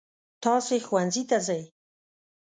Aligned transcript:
تاسې 0.43 0.75
ښوونځي 0.85 1.23
ته 1.29 1.37
ځئ. 1.47 1.61